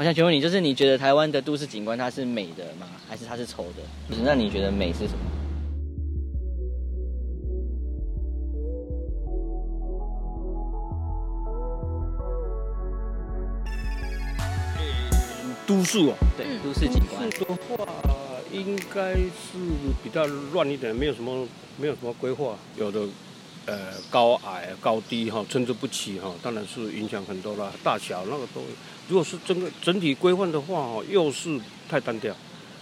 [0.00, 2.86] 我想请问你，就是你觉得台湾的都市景观它是美的吗？
[3.06, 3.82] 还是它是丑的？
[4.08, 5.18] 就是那你觉得美是什么？
[15.66, 17.28] 都市哦，对，都市景观。
[17.28, 17.86] 都市的话，
[18.50, 19.58] 应该是
[20.02, 20.24] 比较
[20.54, 21.46] 乱一点，没有什么，
[21.76, 23.06] 没有什么规划，有的。
[23.70, 23.78] 呃，
[24.10, 27.72] 高矮高低哈，参差不齐哈，当然是影响很多了。
[27.84, 28.60] 大小那个都，
[29.08, 31.56] 如果是整个整体规范的话哈，又是
[31.88, 32.34] 太单调，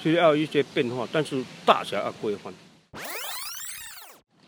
[0.02, 1.06] 所以要一些变化。
[1.12, 2.50] 但是大小要规范。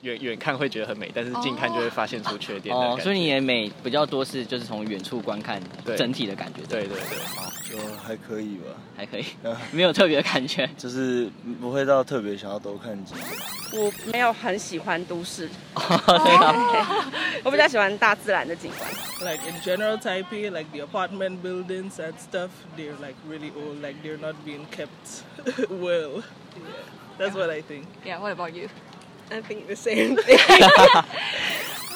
[0.03, 2.75] 远远看会觉得很美，但是近看就会发现出缺点。
[2.75, 5.61] 哦，所以你也美比较多是就是从远处观看
[5.97, 6.61] 整体的感觉。
[6.69, 9.25] 对对对，就还可以吧，还可以，
[9.73, 13.25] 没有特别的感觉，就是不会到特别想要多看几眼。
[13.73, 17.11] 我没有很喜欢都市，对啊，
[17.45, 18.91] 我比较喜欢大自然的景观。
[19.21, 24.19] Like in general Taipei, like the apartment buildings and stuff, they're like really old, like they're
[24.19, 25.23] not being kept
[25.69, 26.23] well.
[27.19, 27.85] That's what I think.
[28.05, 28.69] Yeah, what about you?
[29.31, 30.39] I think the same thing.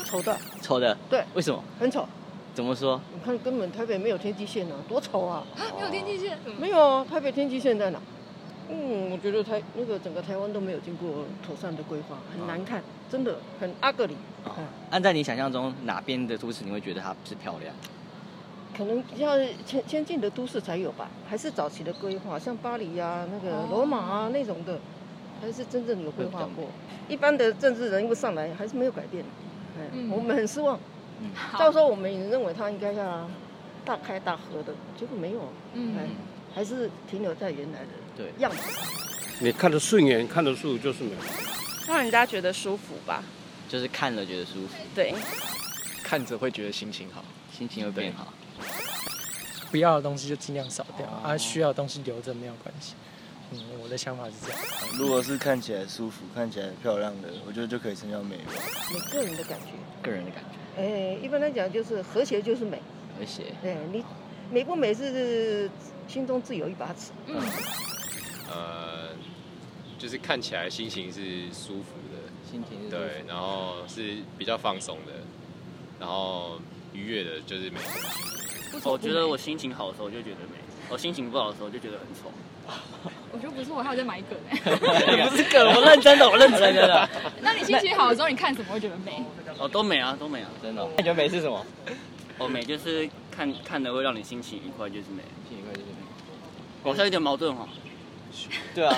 [0.04, 1.62] 丑的，丑的，对，为什么？
[1.80, 2.06] 很丑。
[2.54, 3.00] 怎么说？
[3.12, 5.44] 你看，根本台北没有天际线啊，多丑啊！
[5.76, 6.38] 没有天际线？
[6.60, 7.98] 没有啊，台北天际线在哪？
[8.70, 14.16] 嗯，我觉得台那个整个台湾都没有经过妥善的规划，很难看，真的很阿格里。
[14.90, 17.74] 按在你想象中，哪边的都市你会觉得它不是漂亮？
[18.76, 24.78] 可能要先先进的都市才有吧，还是早期的规划，像巴黎啊、那个罗马啊那种的。
[25.44, 26.70] 还是真正有规划过，
[27.06, 29.22] 一般的政治人物上来还是没有改变，
[29.92, 30.80] 嗯，我们很失望。
[31.20, 33.28] 嗯，照说我们也认为他应该要
[33.84, 35.94] 大开大合的，结果没有，嗯，
[36.54, 37.80] 还是停留在原来
[38.16, 38.58] 的样子。
[39.40, 41.10] 你看得顺眼，看得顺就是美，
[41.86, 43.22] 让人家觉得舒服吧，
[43.68, 45.12] 就是看了觉得舒服，对，
[46.02, 48.32] 看着会觉得心情好，心情会变好。
[49.70, 52.94] 不要的东西就尽量少掉，啊，需要的东西留着没有关系。
[53.52, 54.60] 嗯，我的想法是这样。
[54.98, 58.52] 如果是看起来舒服、看起来漂亮的，我觉得就可以称叫美吧。
[58.92, 60.80] 你个人的感觉，个人的感觉。
[60.80, 62.80] 哎、欸，一般来讲就是和谐就是美。
[63.18, 63.44] 和谐。
[63.62, 64.04] 对，你
[64.50, 65.70] 美不美是
[66.08, 67.12] 心中自有一把尺。
[67.26, 67.40] 嗯。
[68.50, 69.08] 呃，
[69.98, 75.12] 就是看起来心情是舒服的，心情是对，然后是比较放松的，
[76.00, 76.58] 然后
[76.92, 77.78] 愉悦的，就是美。
[78.84, 80.58] 我觉得我心情好的时候就觉得美，
[80.90, 82.30] 我心情不好的时候就觉得很丑。
[83.32, 84.56] 我觉得不是，我还有在买梗哎。
[85.28, 87.08] 不是梗，我认真的，我认真的。
[87.42, 89.22] 那你心情好的时候，你看什么会觉得美？
[89.58, 90.82] 哦，都美啊，都美啊，真的。
[90.82, 91.66] 那你觉得美是什么？
[92.38, 95.22] 哦，美就是看看的会让你心情愉快，就是美。
[95.48, 95.94] 心情愉快就是美。
[96.82, 97.68] 好像有点矛盾哈。
[98.74, 98.96] 对啊。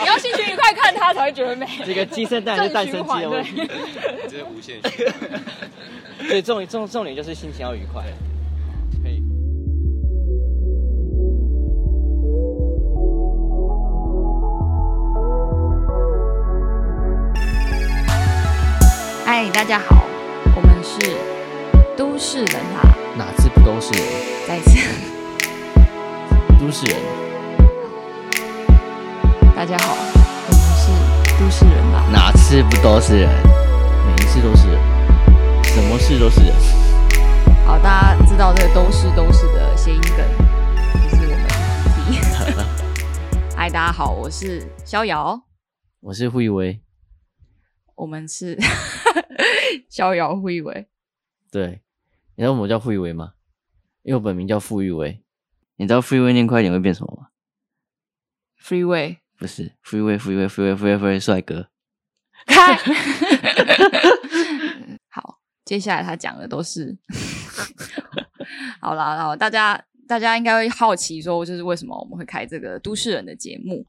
[0.00, 1.66] 你要心情愉快看它才会觉得美。
[1.86, 3.66] 这个鸡生蛋是蛋生鸡的问题。
[4.28, 5.40] 这是无限循环。
[6.28, 8.02] 对，重重重点就是心情要愉快。
[19.42, 20.04] 嗨，大家好，
[20.54, 21.16] 我们是
[21.96, 22.94] 都市人啦。
[23.18, 24.06] 哪次不都是人？
[24.46, 24.78] 再一次，
[26.60, 26.96] 都市人。
[29.56, 30.92] 大家好，我们是
[31.40, 32.06] 都市人吧。
[32.12, 33.28] 哪次不都是人？
[34.06, 34.80] 每一次都是人，
[35.64, 36.54] 什么事都是人。
[37.66, 40.24] 好，大家知道这个都是都是的谐音梗，
[41.02, 41.34] 就是我
[42.54, 42.64] 们。
[43.56, 45.42] 嗨，大家好，我是逍遥，
[45.98, 46.80] 我是慧威，
[47.96, 48.56] 我们是。
[49.88, 50.88] 逍遥傅育维，
[51.50, 51.82] 对，
[52.36, 53.34] 你知道我叫傅育维吗？
[54.02, 55.22] 因为我本名叫傅玉维。
[55.76, 57.28] 你知道傅玉维念快一点会变什么吗
[58.60, 61.68] ？Freeway 不是，Freeway，Freeway，Freeway，Freeway，帅哥。
[62.46, 62.76] 开，
[65.10, 66.96] 好，接下来他讲的都是，
[68.80, 73.86] 好啦，然后大家大家应该会好奇说，就是为什么我们会开这个都市人的节目？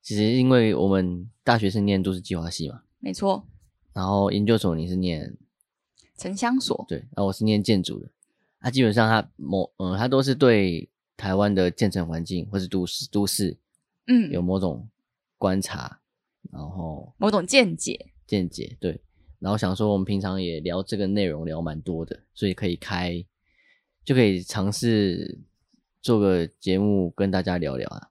[0.00, 3.46] 其实因为我们大学是念都市计划系嘛，没错。
[3.92, 5.36] 然后研究所你是念
[6.16, 8.08] 城乡所，对，然后我是念建筑的。
[8.60, 13.56] 他、啊、基本上他某嗯，他都是对台湾的建成环境或是都市都市，
[14.06, 14.88] 嗯，有某种
[15.38, 16.00] 观察，
[16.52, 19.00] 然后某种见解见解对。
[19.38, 23.24] 然后想说我们平常也聊这个内容聊蛮多的，所以可以开
[24.04, 25.38] 就可以尝试
[26.02, 28.10] 做个节目跟大家聊聊啊，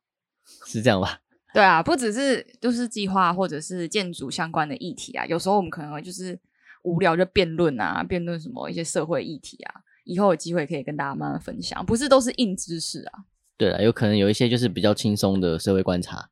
[0.65, 1.21] 是这样吧？
[1.53, 6.39] 对啊，不只是都是计划或者是建筑相关的议题啊，有时候我们可能会就是
[6.83, 13.25] 无聊就辩论啊，辩论什么一些社会议题啊，以后有机会可以跟大家慢慢分享，不是都是硬知识啊。
[13.57, 16.29] 对啊，有可能有一些就是比较轻松的社会观察。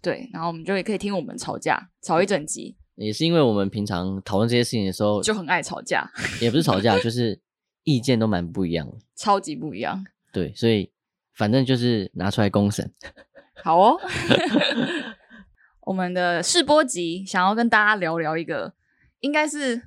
[0.00, 2.76] 对，然后我们就也可以听我们吵架，吵一整集。
[2.94, 6.08] 也是因为我们平常讨论这些事情的时候就很爱吵架，
[6.40, 7.38] 也不是吵架，就是
[7.84, 10.06] 意见都蛮不一样的，超级不一样。
[10.32, 10.90] 对，所以
[11.34, 12.90] 反正就是拿出来公审。
[13.62, 14.00] 好哦，
[15.82, 18.74] 我们的试播集想要跟大家聊聊一个，
[19.20, 19.82] 应该是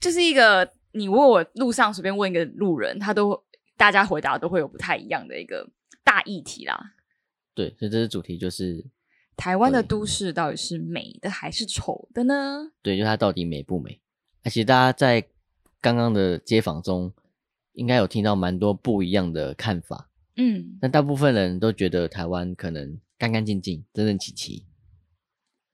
[0.00, 3.44] 就是一个你问我路上随便问一个路人，他都
[3.76, 5.68] 大家回答都会有不太一样的一个
[6.04, 6.92] 大议题啦。
[7.54, 8.84] 对，所以这次主题就是
[9.36, 12.72] 台湾的都市到底是美的还是丑的呢？
[12.82, 14.00] 对，就它到底美不美？
[14.44, 15.26] 而且大家在
[15.80, 17.12] 刚刚的街访中，
[17.72, 20.10] 应该有听到蛮多不一样的看法。
[20.36, 24.66] 嗯，但大部分人都觉得台湾可能干干净净、整整齐齐，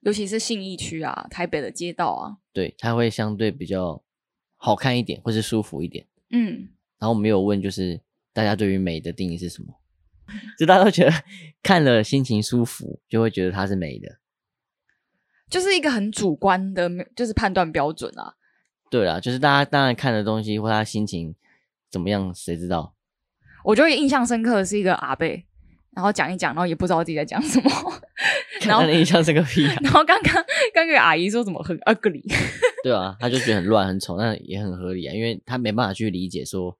[0.01, 4.03] 尤其是信义区啊、台北的街道啊，对，它会相对比较
[4.57, 6.07] 好看一点，或是舒服一点。
[6.31, 6.69] 嗯，
[6.99, 8.01] 然后我们有问，就是
[8.33, 9.75] 大家对于美的定义是什么？
[10.59, 11.13] 就大家都觉得
[11.63, 14.19] 看了心情舒服，就会觉得它是美的，
[15.51, 18.37] 就是一个很主观的，就是判断标准啊。
[18.89, 21.35] 对啦，就是大家当然看的东西或他心情
[21.91, 22.95] 怎么样，谁知道？
[23.65, 25.27] 我觉得印象深刻的是一个阿伯，
[25.95, 27.71] 然后讲一讲，然后也不知道自己在讲什么。
[28.67, 29.77] 然后印象深刻屁啊！
[29.83, 30.35] 然后刚刚
[30.73, 32.23] 刚跟阿姨说怎么很 ugly，
[32.83, 36.77] 对啊，他就觉得很乱很丑，那也很合理啊，因为他没办法去理解说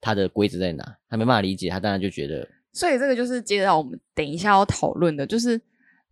[0.00, 2.48] 他的规则在哪，他没办法理解，他当然就觉得。
[2.72, 5.60] 所以这个就是接到我们等一下要讨论的，就是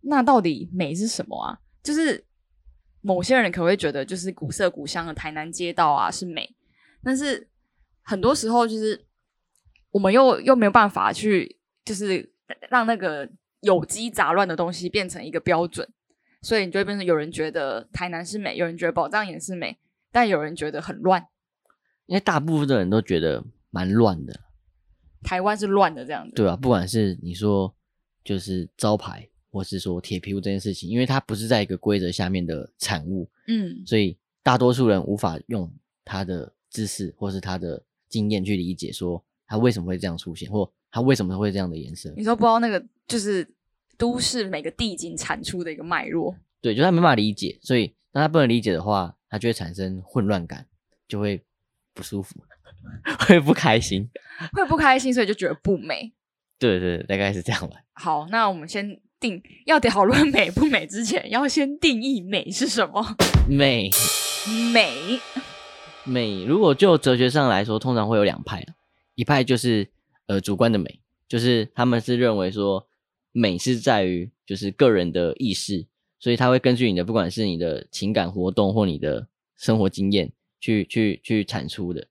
[0.01, 1.59] 那到底美是什么啊？
[1.83, 2.23] 就是
[3.01, 6.55] 某些人可能会觉得，就是古色古香的台南街道啊是美，
[7.03, 7.49] 但是
[8.01, 9.05] 很多时候就是。
[9.91, 12.33] 我们又又没有办法去，就是
[12.69, 13.29] 让那个
[13.59, 15.87] 有机杂乱的东西变成一个标准，
[16.41, 19.77] 所以你就会变成有人觉得台南是美，有人觉得宝藏岩是美，
[20.11, 21.27] 但有人觉得很乱，
[22.05, 24.39] 因为大部分的人都觉得蛮乱的。
[25.23, 27.75] 台湾是乱的这样子，对啊，不管是你说
[28.23, 35.71] 就是招牌，或是说铁皮屋这件事情，因为它不是在一个规则下面的产物，嗯，所以大多数人无法用
[36.05, 39.23] 他的知识或是他的经验去理解说。
[39.51, 42.09] 它为什么会这样出现，或它为什么会这样的颜色？
[42.15, 43.45] 你说不知道那个就是
[43.97, 46.33] 都市每个地景产出的一个脉络。
[46.61, 50.65] 对，就他没办法理解，所以当他不能理解的话，他就会产生混乱感，
[51.05, 51.43] 就会
[51.93, 52.35] 不舒服，
[53.27, 54.09] 会不开心，
[54.53, 56.13] 会不开心，所以就觉得不美。
[56.57, 57.75] 对对，大概是这样吧。
[57.95, 63.05] 好，那我们先定要讨论美不美之前，要先定义美是什么？
[63.49, 63.89] 美，
[64.71, 65.19] 美，
[66.05, 66.45] 美。
[66.45, 68.65] 如果就哲学上来说，通常会有两派。
[69.21, 69.87] 一派就是
[70.25, 72.87] 呃主观的美，就是他们是认为说
[73.31, 75.85] 美是在于就是个人的意识，
[76.19, 82.07] 所以他会根据你的不管是你的情感活动或你的生活经验去去去产出的。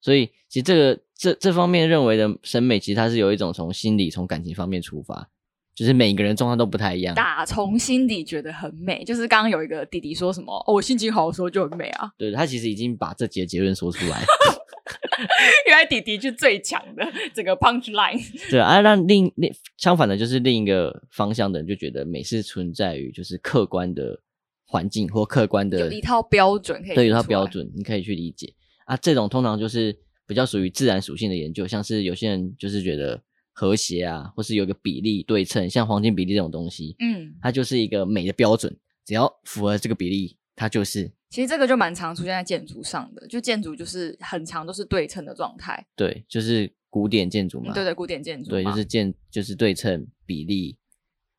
[0.00, 5.28] 所以其实这个这这方面认为的审美，其实它是有一种从心理从感情方面出发，
[5.74, 7.12] 就是每个人状况都不太一样。
[7.16, 12.12] 打从心底觉得很美，就是刚刚有一个弟弟说什么哦，我心情好的时候就很美啊。
[12.16, 14.26] 对，他其实已经把这几个结论说出来了。
[15.66, 18.20] 原来弟弟是最强的 这个 punch line。
[18.50, 24.18] 对啊，那另另相反的，就是另一个方向的人就觉得美是存在于就是客观的
[24.66, 28.52] 环境或客观的有一套标准可以，对，有一套标准你可以去理解
[28.84, 28.96] 啊。
[28.96, 29.96] 这种通常就是
[30.26, 41.12] 比较属于自然属性的研究，像是有些人就是觉得和谐啊，或是有个比例对称，像黄金比例这种东西，嗯，它就是一个美的标准，只要符合这个比例，它就是。
[41.32, 45.82] 其实这个就蛮常出现在建筑上的，就建筑就是很长都是对称的状态。
[45.96, 47.72] 对，就是古典建筑嘛。
[47.72, 48.50] 嗯、对对，古典建筑。
[48.50, 50.76] 对，就是建就是对称比例，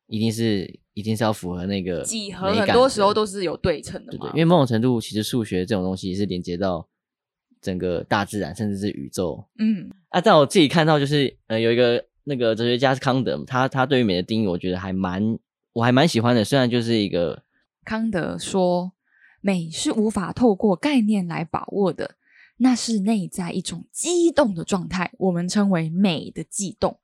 [0.08, 4.18] 一定是一定是要符合那个几何，很多时候都是有对称的嘛。
[4.18, 6.88] 对对，因为某种程度，其实数学这种东西是连接到
[7.60, 9.46] 整个大自然，甚至是宇宙。
[9.60, 9.88] 嗯。
[10.08, 15.38] 啊，但我自己看到，就是呃，有一个那个哲学家是康德，他他对于美的定义，我觉得还蛮
[15.72, 16.44] 我还蛮喜欢的。
[16.44, 17.44] 虽然就是一个
[17.84, 18.90] 康德说。
[19.44, 22.12] 美是无法透过概念来把握的，
[22.56, 26.98] 那是内在一种激动的状态，我们称为美的悸动。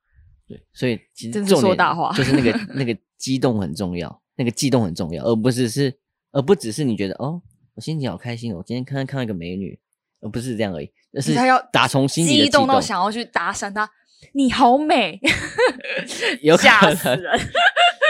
[0.47, 5.95] 对，所以其实真是说大话，就是那个那个激动很重要，那个激动很重要，而不是是，
[6.31, 7.39] 而不只是你觉得哦，
[7.75, 9.79] 我心情好开心哦，我今天看看看到一个美女，
[10.19, 13.87] 而不是这样而已，而是他要打从心里激动到想要去搭讪她，
[14.33, 15.19] 你好美，
[16.41, 17.39] 有吓死人。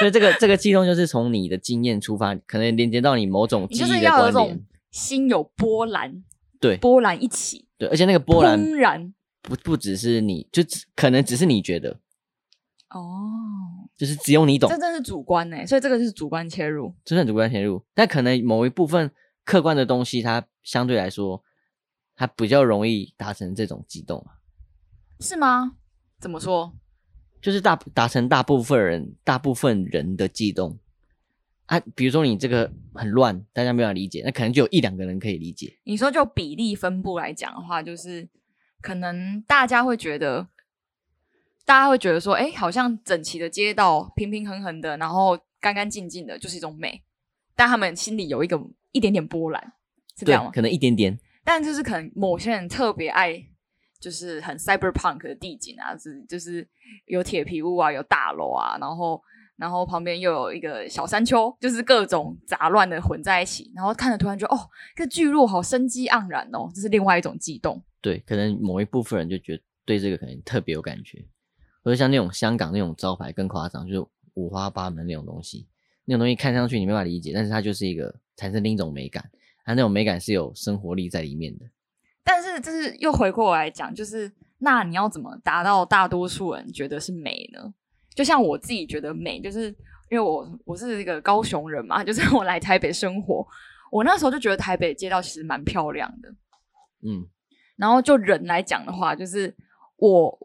[0.02, 4.02] 所以这个这个悸动就是从你的经验出发，可能连接到你某种记忆的关联。
[4.02, 6.24] 你就是要有种心有波澜，
[6.60, 12.00] 对，波澜一起，对，而且那个波澜突然不不只是你，就只可能只是你觉得，
[12.90, 13.00] 哦，
[13.96, 19.12] 就是只有你懂，这真是主观呢，所以这个是主观切入，真的主观切入，但可能某一部分
[19.46, 21.44] 客观的东西，它相对来说，
[22.16, 24.42] 它比较容易达成这种激动啊，
[25.20, 25.78] 是吗？
[26.20, 26.74] 怎么说？
[27.42, 30.78] 就是大达成大部分人大部分人的悸动
[31.66, 35.78] 啊，比如说你这个很乱，大家没法理解，那可能就有一两个人可以理解。
[35.84, 38.28] 你说就比例分布来讲的话，就是
[38.82, 40.48] 可能大家会觉得
[41.66, 47.02] 大家会觉得说，哎，好像整齐的街道，平平衡衡的，然后干干净净的，就是一种美。
[47.56, 49.74] 但他们心里有一个一点点波澜，
[50.18, 50.52] 是这样吗？
[50.54, 51.18] 可能一点点。
[51.44, 53.46] 但就是可能某些人特别爱，
[54.02, 56.68] 就是很 cyberpunk 的地景啊，是就是
[57.06, 59.22] 有铁皮屋啊，有大楼啊，然后
[59.56, 64.60] 然后旁边又有一个小山丘，就是各种杂乱的混在一起，然后看着突然觉得哦，
[64.96, 67.82] 这个巨鹿好生机盎然哦，这是另外一种悸动。
[68.02, 71.24] 对，可能某一部分人就觉得对这个可能特别有感觉，
[71.84, 75.68] 或者像那种香港那种招牌更夸张，就是五花八门那种东西，
[76.06, 79.30] 那种东西看上去你没法理解，但是它就是一个产生另一种美感，
[79.64, 81.66] 它那种美感是有生活力在里面的。
[82.52, 84.30] 但是就是又回过来讲，就是
[84.60, 87.74] 那你要怎么达到大多数人觉得是美呢？
[88.14, 89.68] 就像我自己觉得美，就是
[90.10, 93.48] 因为我我是一个高雄人嘛， 就是我来台北生活，
[93.90, 96.30] 我那时候就觉得台北街道其实蛮漂亮的，
[97.04, 97.26] 嗯。
[97.78, 99.56] 然后就人来讲的话，就是
[99.96, 100.38] 我，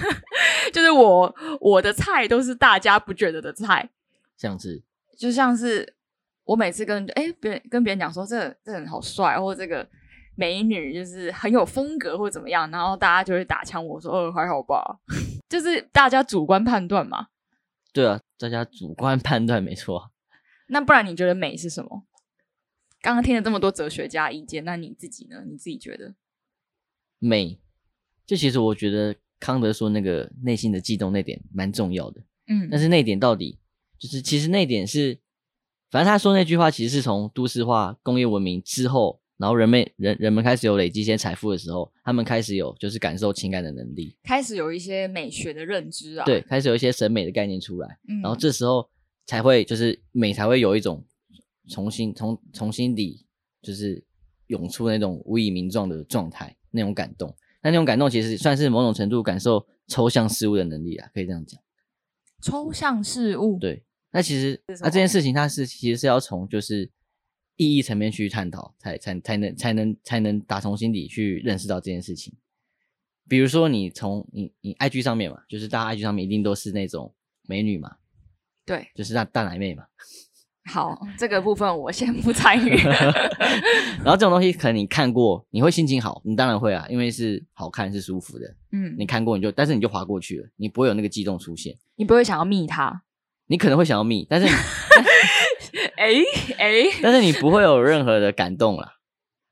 [0.72, 3.88] 就是我，我的菜都是大家不觉得的菜，
[4.36, 4.80] 像是，
[5.18, 5.94] 就像是
[6.44, 9.88] 我每次跟哎别人跟别人讲说这个、这个人好帅，或者这个
[10.38, 15.00] 美女就是很有风格，或者怎么样，然后大家就会打枪我说，呃还好吧，
[15.48, 17.26] 就是大家主观判断嘛。
[17.92, 20.12] 对啊，大家主观判断没错。
[20.70, 22.04] 那不然你觉得美是什么？
[23.00, 25.42] 刚刚听了这么多哲学家意见，那你自己呢？
[25.44, 26.14] 你自己觉得？
[27.18, 27.58] 美，
[28.24, 33.58] 就其实我觉得康德说那个内心的悸动那点蛮重要的，嗯，但是那点到底
[33.98, 35.18] 就是其实那点是，
[35.90, 48.86] 反正他说那句话其实是从都市化、工业文明之后，然后人们人人们开始有累积一些财富的时候，他们开始有就是感受情感的能力，开始有一些美学的认知啊，对，开始有一些审美的概念出来，嗯，然后这时候
[49.24, 51.02] 才会就是美才会有一种
[51.68, 53.24] 重新从从心底
[53.62, 54.04] 就是
[54.48, 56.54] 涌出那种无以名状的状态。
[56.70, 61.58] 那种感动，那那种感动其实算是某种程度感受抽象事物的能力啊，可以这样讲。
[62.42, 63.82] 抽象事物，对。
[64.12, 66.90] 那其实那、啊、这件事情，它是其实是要从就是
[67.58, 72.32] 意义层面去探讨，才才才能才能才能打从心底去认识到这件事情。
[73.28, 77.12] 比如说你，你从你你 IG 上面嘛，就是大家 IG 上面一定都是那种
[77.46, 77.96] 美女嘛，
[78.64, 79.84] 对，就是大大奶妹嘛。
[80.70, 82.70] 好，这个部分我先不参与。
[84.04, 88.46] 然后这种东西可能你看过，你会心情好，你当然会啊，因为是好看是舒服的。
[88.70, 93.02] 嗯，你看过你就，但是你就划过去了，你不会有那个激动出现，你不会想要密他，
[93.46, 94.46] 你可能会想要密，但是，
[95.98, 96.14] 哎
[96.58, 98.98] 哎， 但是你不会有任何的感动啦，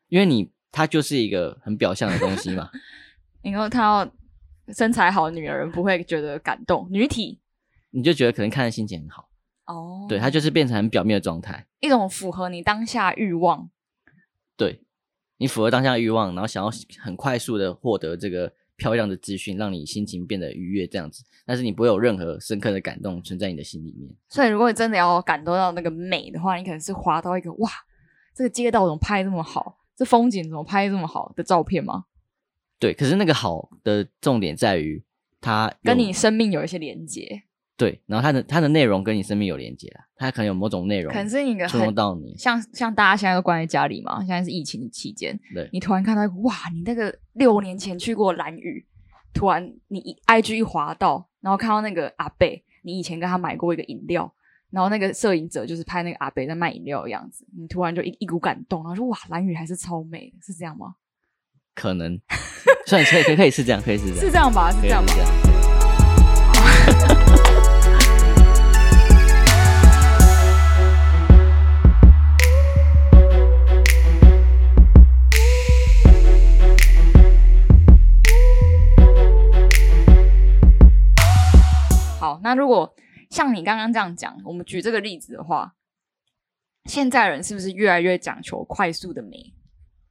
[0.09, 2.71] 因为你它就是一个很表象的东西嘛。
[3.43, 4.11] 你说他要
[4.75, 7.41] 身材好的女人不会觉得感动，女体
[7.91, 9.29] 你就觉得可能看的心情很好。
[9.67, 13.69] 哦、oh，对，它就是变成很表面的状态，一种符合你当下欲望。
[14.57, 14.81] 对，
[15.39, 21.25] 你符合当下欲望，然后想要很快速的获得这个漂亮的资讯，让你心情变得愉悦，这样子。
[21.45, 24.11] 但是你不会有任何深刻的感动存在你的心里面。
[24.29, 27.71] 所以，如果你真的要感动到那个美的话，你可能是滑到一个哇，
[28.35, 32.05] 这个街道怎么拍这么好，这风景怎么拍这么好的照片吗？
[32.79, 35.03] 对，可是那个好的重点在于
[35.41, 37.45] 它跟你生命有一些连接。
[37.77, 48.83] 对，然后它的它的内容跟你生命有连接啊，它可能有某种内容，可能是一个触动到你，像像大家现在都关在家里嘛，现在是疫情的期间，对，你突然看到哇，你那个六年前去过蓝屿，
[49.35, 54.33] 突然你一 IG 一滑到，然后看到那个阿贝，你以前跟他买过一个饮料，
[54.71, 60.95] 然后那个摄影者就是拍那个阿贝在卖饮料的样子，你突然就一一股感动，然后说哇，蓝屿还是超美的，是这样吗？
[61.75, 62.19] 可能，
[62.87, 65.56] 算可以可以可以是这样，可以是这样，是这样吧，是这样吧。
[82.27, 82.93] 好，那如果
[83.31, 85.77] 像你刚刚这样讲，我们举这个例子的话，
[86.87, 89.55] 现在人是不是越来越讲求快速的美？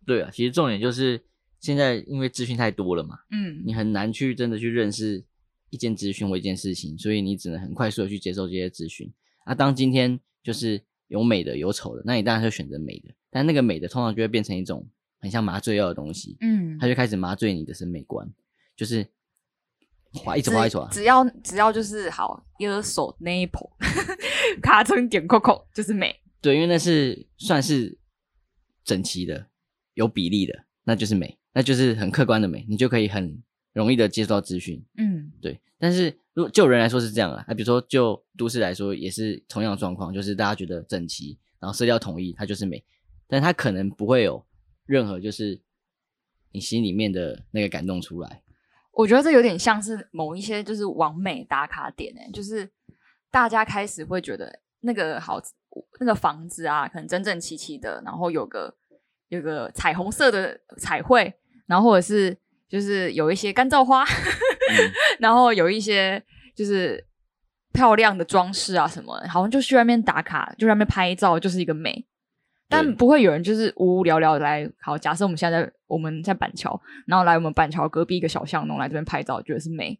[0.05, 1.25] 对啊，其实重点就是
[1.59, 5.25] 现在因为资讯太多了嘛，嗯，你很难去真的去认识
[5.71, 9.11] 一件资讯或一件事情，所以你只能很快速的去接受这些资讯。
[9.43, 14.87] 啊，当今天就是有美的有丑的，那你当然会选择美的，但那个美的通常就会变成一种
[15.19, 18.25] 很像麻醉药的东西，嗯，它就开始麻醉你的审美观，
[18.73, 19.05] 就是。
[20.15, 23.69] 滑一直划一直滑，只要只要就是好， 右手 nipple
[24.61, 26.15] 卡成点扣扣就是美。
[26.41, 27.97] 对，因为那是算是
[28.83, 29.47] 整齐的、
[29.93, 33.41] 有比例的，那就是美，那就是很客观的美，你就可以很
[33.73, 34.83] 容易的接受到资讯。
[34.97, 35.59] 嗯，对。
[35.77, 42.83] 但是如果就人来说是这样啊，那比如说就都市来说也是同样的状况，就是大家觉得整齐，然后色调统一，它就是美，
[43.27, 44.45] 但它可能不会有
[44.85, 45.59] 任何就是
[46.51, 48.41] 你心里面的那个感动出来。
[48.95, 52.69] 我觉得这有点像是某一些就是完美打卡点诶，就是
[53.29, 55.41] 大家开始会觉得那个好
[55.99, 58.73] 那个房子啊，可能整整齐齐的，然后有个
[59.27, 61.33] 有个彩虹色的彩绘，
[61.67, 62.35] 然后或者是
[62.69, 66.23] 就是有一些干燥花，嗯、 然后有一些
[66.55, 67.05] 就是
[67.73, 72.05] 漂亮的装饰啊什么，好像就去外面打卡，就在外面拍照，就是一个美。
[72.67, 74.67] 但不会有人就是无无聊聊的来。
[74.79, 79.99] 好，假设我们现在在我们在板桥，然后来我们板桥隔壁一个小巷弄来这边拍照，觉得是美，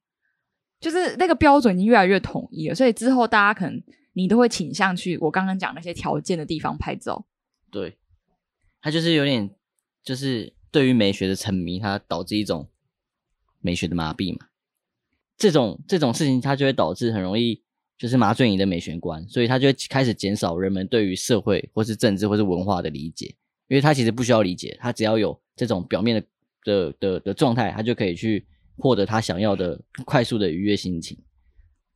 [0.80, 2.74] 就是那个标准已经越来越统一了。
[2.74, 7.26] 所以之后大家可能你都会倾向去我刚刚讲那些条件的地方拍照。
[7.70, 7.98] 对，
[8.82, 9.52] 他就是有点
[10.04, 12.70] 就是对于美学的沉迷，它导致一种
[13.60, 14.48] 美学的麻痹嘛。
[15.38, 17.65] 这种这种事情，它就会导致很容易。
[17.98, 23.28] 就是麻醉你的美学观，所以他就会开始减少人们对于社会或是政治或是文化的理解，
[23.68, 26.28] 因为他其实不需要理解，他只要有这种表面的
[26.64, 28.46] 的的的状态，他就可以去
[28.78, 31.18] 获得他想要的快速的愉悦心情。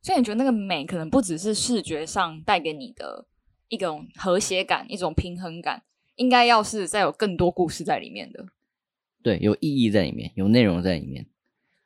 [0.02, 3.26] 所以你觉得那个美可能不只是视觉上带给你的
[3.68, 5.82] 一种和谐感、一种平衡感，
[6.16, 8.46] 应该要是再有更多故事在里面的。
[9.22, 11.26] 对，有意义在里面，有内容在里面，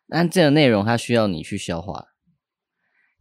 [0.09, 2.14] 但这个内容它需要你去消化。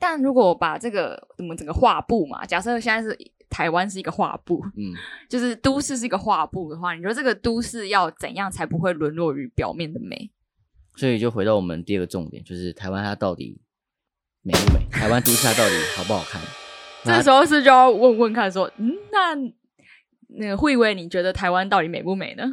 [0.03, 3.17] 但如果把这个我们整个画布嘛，假设现在是
[3.49, 4.91] 台湾是一个画布，嗯，
[5.29, 10.29] 就是都市是一个画布的话，你觉得这个都市要怎样才不会沦落于表面的美？
[10.97, 13.61] 所以就回到我们第二个重点，就是台湾它到底
[14.41, 14.85] 美不美？
[14.91, 16.41] 台湾都市它到底好不好看？
[17.05, 19.33] 这时候是就要问问看说，嗯，那
[20.37, 22.43] 那个慧威，你觉得台湾到底美不美呢？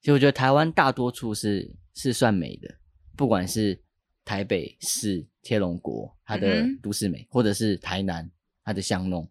[0.00, 2.76] 其实我觉得台湾大多数是是算美的，
[3.16, 3.82] 不管是。
[4.28, 8.30] 台北市天龙国，它的都市美，嗯、或者是台南
[8.62, 9.26] 它的巷弄，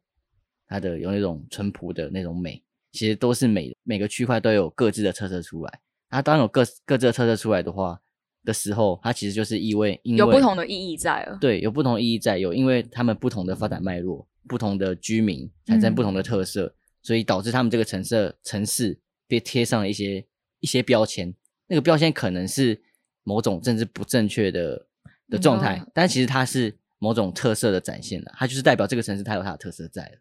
[0.67, 2.63] 它的有那种淳朴的那种美，
[2.93, 3.75] 其实都是美的。
[3.83, 5.79] 每个区块都有各自的特色出来。
[6.09, 8.01] 它当有各各自的特色出来的话
[8.43, 11.37] 的时候，它其实就是意味，因为有不同的意义在了。
[11.39, 20.25] 对，有不同的意义在，有因为他们不同的发展脉络，不同的居民产生不同的特色，嗯、所以导致他们这个城市城市被贴上了一些
[20.59, 21.31] 一些标签。
[21.67, 22.81] 那个标签可能是
[23.21, 24.86] 某种政治不正确的。
[25.29, 30.17] 的状态，嗯、但其实它是某种特色的展现了，它就是代表这个城市它有它的特色在了。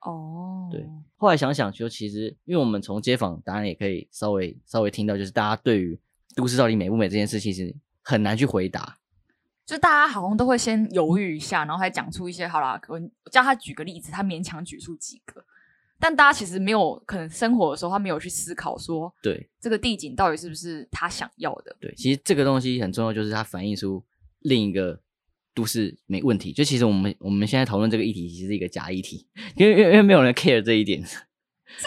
[0.00, 0.86] 哦，对。
[1.16, 5.98] 后来想想，就其实，因为我们从街访，当然也可以稍微稍微听到，就是大家对于
[6.34, 8.98] 都市到底美不美这件事，其实很难去回答。
[9.64, 13.00] 就大家好像都会先犹豫一下，然后还讲出一些好啦，我
[13.32, 15.44] 叫他举个例子，他勉强举出几个。
[15.98, 21.74] 但大家其实没有可能生活的时候，他没有去思考说，对这个地景到底是不是他想要的？
[21.80, 24.04] 对，其实这个东西很重要，就是它反映出。
[24.46, 25.00] 另一个
[25.54, 31.16] 都市没问题，就其实我们我们现在讨论这个议题，其实是一个假议题，因为因为因为没有人 care 这一点， 是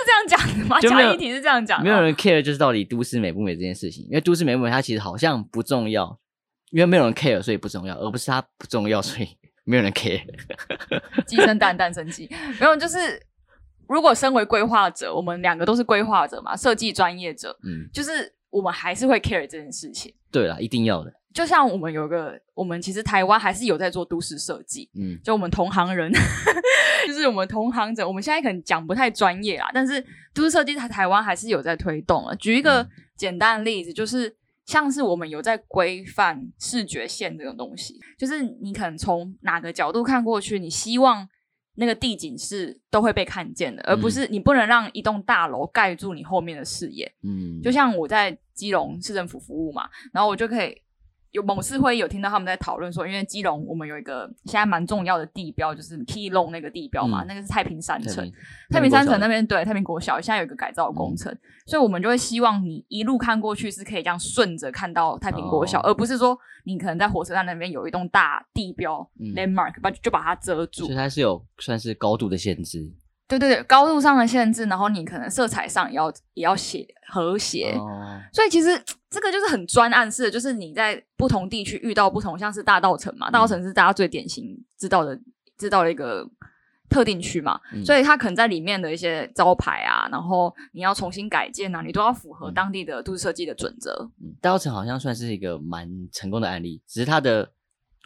[0.06, 0.80] 这样讲的吗？
[0.82, 6.20] 假议题是这样讲，没有人 care 就是到底都市美不美这件事情，因为都市美不美它其实好像不重要，
[6.72, 9.30] 因为没有人 care 所以不重要，而不是它不重要所以
[9.64, 10.22] 没有人 care。
[11.26, 12.28] 鸡生蛋，蛋生鸡，
[12.60, 12.98] 没有就是
[13.88, 20.14] 如果身为规划者，我们两个都是规划者嘛，设计专业者，嗯，就是我们还是会 care 这件事情。
[20.32, 21.14] 对啦，一定要的。
[21.34, 26.12] 就像我们有个，我们其实台湾还是有在做都市设计，嗯，就我们同行人，
[27.06, 32.36] 就是我们同行者，我们现在可能讲不太专业啊，但是都市设计在台湾还是有在推动了。
[32.38, 41.30] 举一个简单的例子，就是像是我们有在规范视觉线这种东西，就是你可能从哪个角度看过去，你希望
[41.76, 47.10] 那个地景是都会被看见的，而不是你不能让一栋大楼盖住你后面的视野。
[47.22, 50.76] 嗯，就像我在基隆市政府服务嘛，然后我就可以。
[51.32, 58.32] 有某次会议有听到他们在讨论说，因为基隆我们有一个现在蛮重要的地标，就是 Key Long 那个地标嘛，嗯、那个是太平山城。
[58.70, 70.86] 太平山城那边对太平国小现在有一个改造工程，嗯、所以我们就会希望你一路看过去是可以这样顺着看到太平国小，哦、而不是说你可能在火车站那边有一栋大地标、嗯、landmark，把就把它遮住。
[70.86, 72.92] 所以它是有算是高度的限制。
[73.30, 78.70] 对对对，高度上的限制，然后你可能色彩上也要也要写和谐，哦、所以其实
[79.08, 84.44] 这个就是很专案式的，就是你在不同地区遇到不同，像是大道城嘛，大道城是大家最典型
[84.80, 85.18] 知道的
[85.60, 86.28] 知道的一个
[86.90, 94.10] 特定区嘛，嗯、所以它可能在里面的一些招牌啊，然后你要重新改建啊，你都要符合当地的都市设计的准则。
[94.24, 97.52] 嗯、大道城好像算是一个蛮成功的案例，只是它的。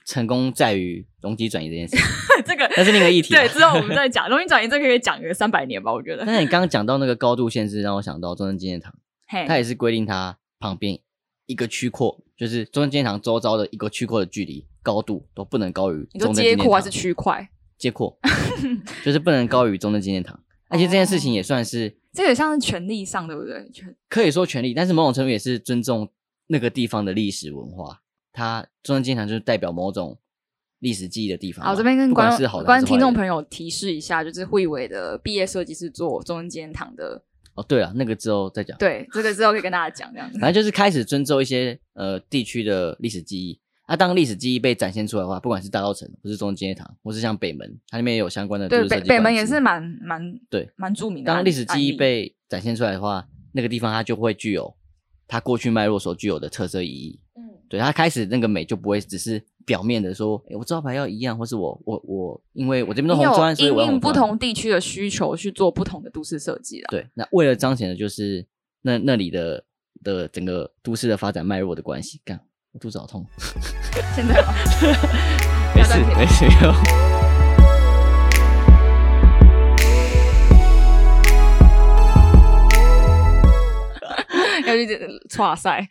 [0.05, 1.95] 成功在于容积转移这件事，
[2.45, 3.33] 这个那是另一个议题。
[3.33, 6.25] 对，之后我们再讲容积转移，这个可以讲个三百年吧，我觉得。
[6.25, 8.93] 但是你刚刚讲到那个高度限制，让我想到中正纪念堂，
[9.27, 10.99] 嘿它也是规定它旁边
[11.45, 16.63] 一个区廓，就是中正纪念堂周遭的一个区廓的距离高度都不能高于中正纪念堂。
[16.63, 17.49] 街廓还是区块？
[17.77, 18.17] 街廓，
[19.03, 20.39] 就是不能高于中正纪念堂。
[20.69, 23.69] 而且这件事情也算是，哦、这也像是权利上，对不对？
[24.09, 26.09] 可以说权利，但是某种程度也是尊重
[26.47, 28.01] 那个地方的历史文化。
[28.33, 30.17] 它中正纪念堂就是代表某种
[30.79, 31.63] 历史记忆的地方。
[31.63, 37.23] 好，这边跟观众、观听众朋友提示一下，就是慧伟的毕业设计是做中正纪念堂的。
[37.53, 38.75] 哦，对了，那个之后再讲。
[38.79, 40.39] 对，这个之后可以跟大家讲这样子。
[40.39, 43.59] 反正就是开始尊重一些呃地区的历史记忆。
[43.87, 48.67] 那、啊、当历史记忆被展现出来的话，不管是大稻城，或是中正纪念堂，或是像北门，它里面也有相关的。
[48.67, 51.31] 对，北北门也是蛮蛮对蛮著名的。
[51.31, 54.75] 当历史记忆被展现出来的话，那个地方它就会具有
[55.27, 57.19] 它过去脉络所具有的特色意义。
[57.73, 66.87] 嗯，对，他开始那个美就不会只是表面的说，诶我招牌要一样，或是我我我，因为我这边都红砖，所以我应不同地区的需求去做不同的都市设计了。
[66.91, 68.45] 对，那为了彰显的就是
[68.83, 69.63] 那那里的
[70.03, 72.39] 的整个都市的发展脉络的关系，干。
[72.73, 73.23] 我肚子好痛，
[74.15, 74.51] 现在吗？
[75.75, 76.73] 没事没事哟。
[84.65, 84.87] 要去
[85.37, 85.87] 哇塞，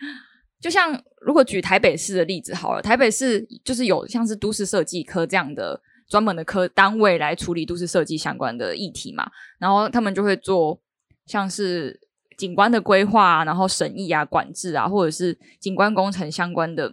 [0.62, 10.80] 就像如果举台北市的例子好了，台北市就是有像是都市设计科这样的专门的科单位来处理都市设计相关的议题嘛，然后他们就会做
[11.26, 12.00] 像是。
[12.38, 16.92] 景观的规划啊，然后审议啊、管制啊，或者是景观工程相关的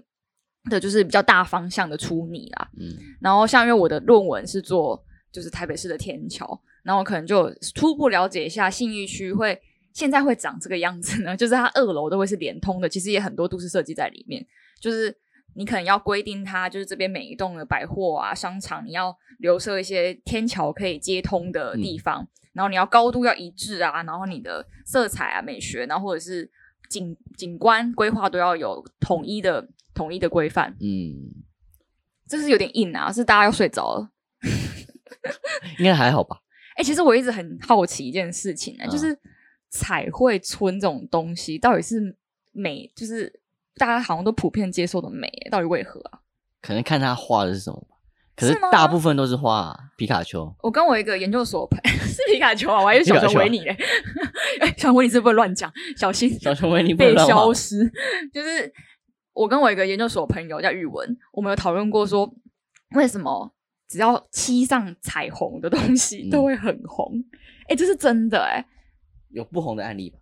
[0.69, 2.69] 的，就是比较大方向的处理啦。
[2.79, 5.01] 嗯，然后像因为我的论文是做
[5.31, 9.59] 就是台北市的天桥，然后我可能就初步了解一下信义区会
[9.93, 14.45] 现在会长这个样子呢， 就是它二楼都会是连通的，其实也很多都市设计在里面，
[14.79, 15.15] 就是
[15.55, 22.23] 你可能要规定它，就是这边每一栋的百货啊、商场，你要留设一些天桥可以接通的地方。
[22.23, 26.49] 嗯然后你要高度要一致啊，然后你的色彩啊、美学，然后或者是
[26.89, 30.75] 景景观规划都要有统一的统一的规范。
[30.81, 31.31] 嗯，
[32.27, 34.09] 这是有点硬啊，是大家要睡着了？
[35.77, 36.41] 应该还好吧？
[36.75, 39.17] 哎、欸，其实我一直很好奇一件事情呢、啊，就是
[39.69, 42.15] 彩绘村这种东西到底是
[42.51, 43.41] 美，就是
[43.75, 46.19] 大家好像都普遍接受的美，到底为何啊？
[46.61, 47.95] 可能看他画的是什么吧。
[48.35, 50.49] 可是大部分都是画皮卡丘。
[50.61, 53.77] 我跟我一个研究所朋友 是皮卡丘啊，我还以为小熊维尼嘞。
[54.77, 55.69] 小熊维尼是不是乱讲？
[55.97, 57.89] 小心小熊维尼被消失。
[58.33, 58.73] 就是
[59.33, 62.33] 我跟我一个研究所朋友叫宇文，我们有讨论过说，
[62.95, 63.53] 为什么
[63.89, 67.11] 只要漆上彩虹的东西都会很红？
[67.67, 68.65] 哎、嗯欸，这是真的哎、欸。
[69.29, 70.17] 有不红的案例吧？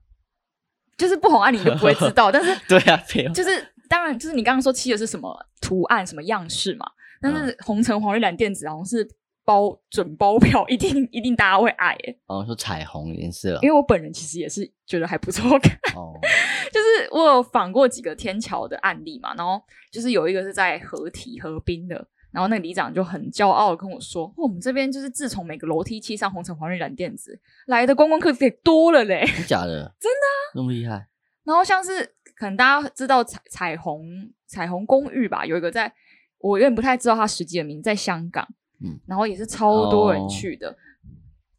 [0.97, 2.97] 就是不红案例你就不会知道，但是 对啊，
[3.33, 3.49] 就是
[3.87, 6.85] 当然就是你刚刚说漆的是什么图案、什么样式嘛。
[7.21, 9.07] 但是红橙黄绿蓝靛紫好像是
[9.43, 12.19] 包准包票，一定一定大家会爱诶。
[12.27, 15.71] 哦，说彩虹颜色，因为我本人其实也是觉得还不错看。
[15.95, 16.13] 哦，
[16.71, 19.59] 就是我有访过几个天桥的案例嘛，然后
[19.91, 29.95] 就是有一个是在合体合滨的，然后那个里长就很骄傲的跟我说：“哦，我们这边就是自从每个楼梯漆上红橙黄绿蓝靛紫，来的观光客给多了嘞。”真假的？
[29.99, 31.07] 真的啊，那么厉害。
[31.43, 32.03] 然后像是
[32.35, 34.03] 可能大家知道彩彩虹
[34.45, 35.93] 彩虹公寓吧，有一个在。
[36.39, 38.47] 我有点不太知道它实际的名字，在香港，
[38.79, 40.75] 嗯，然后也是超多人去的，哦、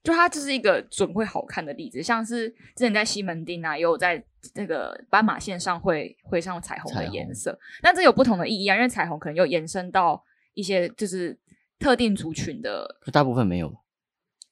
[0.05, 4.23] 就它就是一个准会好看的例子，像是之前在西门町啊，也有在
[4.55, 10.23] 那个斑马线上会会上彩虹的颜色，但这有不同的意义啊，因为彩虹可能又延伸到
[10.59, 11.39] 一些就是
[11.79, 13.73] 特定族群的，大部分没有，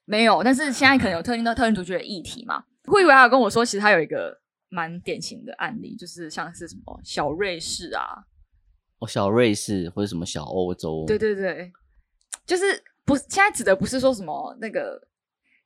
[0.05, 8.23] 没有，但是现在可能有特定到特定族群的议题嘛，会以为他有跟我说，其实他有一个蛮典型的案例，就是像是什么小瑞士啊。
[9.01, 11.73] 哦，小瑞士或者什么小欧洲，对对对，
[12.47, 12.65] 就是
[13.05, 15.09] 不现在指的不是说什么那个，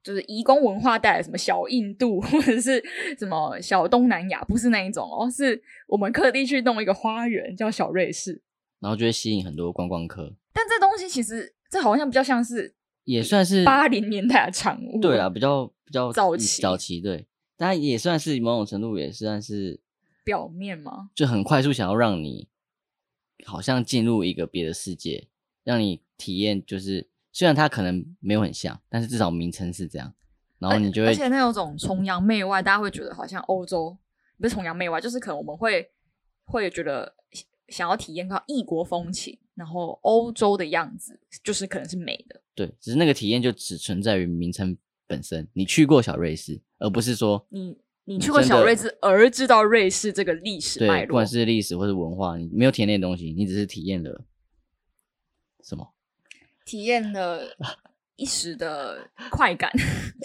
[0.03, 2.83] 就是移工文化带来什么小印度或者是
[3.19, 8.41] 什么小东南亚，不是那一种哦，是我们特地去弄一个花园叫小瑞士，
[8.81, 10.35] 然后就会吸引很多观光客。
[10.53, 19.81] 但这东西其实这好像比较像是也算是八零年代的产物，对啊，比较比较早期早期对，但也算是某种程度也算是
[20.25, 21.11] 表面嘛？
[21.15, 22.49] 就很快速想要让你。
[23.47, 25.29] 好像进入一个别的世界，
[25.65, 26.63] 让你体验。
[26.67, 30.13] 就是虽然它可能没有很像，但是至少名称是这样。
[30.59, 33.97] 然后你就会，而且那有种崇洋媚外，大家会觉得好像欧洲
[34.39, 35.91] 不是崇洋媚外，就是可能我们会
[36.45, 37.15] 会觉得
[37.71, 42.41] 想要体验到异国风情，然后欧洲的样子就是可能是美的。
[42.55, 45.49] 对，只是那个体验就只存在于名称本身。
[45.55, 47.79] 你去过小瑞士，而不是说你。
[48.05, 54.25] 你去过小瑞士，而知道瑞士这个历史脉络，对，不管是历史或是文化，你没有体验那东西，你只是体验了
[55.63, 55.93] 什么？
[56.65, 57.57] 体验了
[58.17, 59.71] 一时的快感，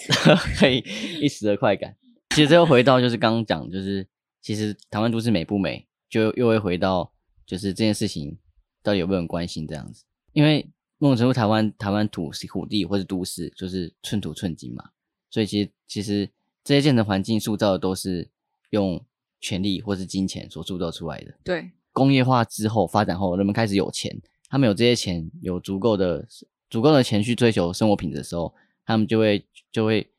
[0.58, 0.84] 可以
[1.22, 1.96] 一时的快感。
[2.32, 4.08] 其实最后回到就是刚刚讲，就是
[4.42, 7.12] 其实台湾都市美不美，就又会回到
[7.46, 8.38] 就是这件事情
[8.82, 10.04] 到底有没有人关心这样子？
[10.34, 14.90] 因为某种程度台湾台湾土土地或是都市就是寸土寸金嘛，
[15.30, 16.30] 所以其实其实。
[16.68, 18.28] 这些建成环境塑造的都是
[18.72, 19.00] 用
[19.40, 21.32] 权力或是金钱所塑造出来的。
[21.44, 26.28] 对，工业化之后发展后，人们开始有钱，他们有这些钱，有足够的
[26.68, 28.52] 足够的钱去追求生活品质的时候，
[28.84, 30.10] 他们就会就会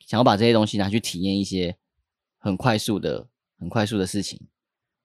[0.00, 1.76] 想要把这些东西拿去体验一些
[2.36, 4.40] 很快速的、很快速的事情。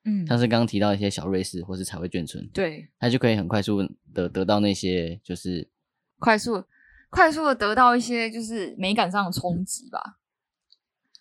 [0.08, 5.68] 嗯，像是刚刚提到一些小瑞士或是彩绘眷村，对，他就可以很快速的得到那些就是
[6.18, 6.64] 快速
[7.10, 10.20] 快速的得到一些就是美感上的冲击吧。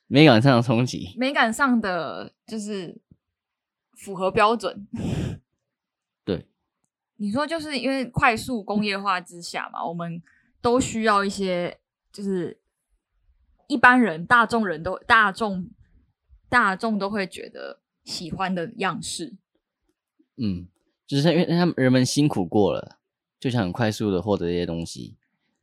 [0.06, 2.96] 美感上的冲击，美感上的就是
[3.96, 4.86] 符合标准。
[6.24, 6.46] 对，
[7.16, 10.22] 你说就是因为快速工业化之下嘛，我们
[10.60, 11.80] 都需要一些
[12.12, 12.60] 就是
[13.66, 15.68] 一般人、大众人都大众
[16.48, 19.36] 大众都会觉得喜欢的样式。
[20.38, 20.68] 嗯，
[21.06, 22.98] 就是因为他们人们辛苦过了，
[23.38, 25.16] 就想很快速的获得这些东西。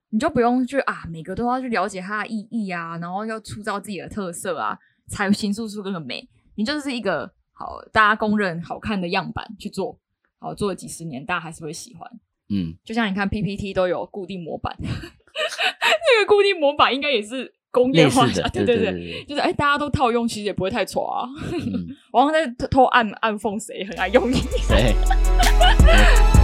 [0.10, 4.78] 你就不用去啊，每个都要去了解它的意义啊，然后要塑造自己的特色啊，
[5.08, 6.30] 才形塑 出这个美。
[6.56, 9.98] 你就是一个好，大家公认好看的样板去做，
[10.38, 12.20] 好做了几十年，大家还是会喜欢。
[12.50, 21.28] 嗯，就像你看 PPT 都有固定模板， 那个固定模板应该也是工业化的，对对对，对对对就是哎、欸，大家都套用，其实也不会太错啊。
[21.52, 24.94] 嗯、我好像在偷暗暗讽谁很爱用你， 谁？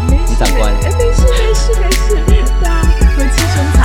[0.10, 0.74] 你长官？
[0.74, 2.82] 哎，没事没事没事，对啊。
[3.16, 3.78] 和气生财。